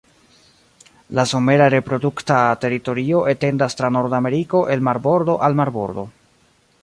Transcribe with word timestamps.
La 1.17 1.25
somera 1.31 1.67
reprodukta 1.73 2.37
teritorio 2.63 3.21
etendas 3.35 3.79
tra 3.81 3.93
Nordameriko 3.99 4.65
el 4.77 4.83
marbordo 4.91 5.37
al 5.49 5.61
marbordo. 5.63 6.11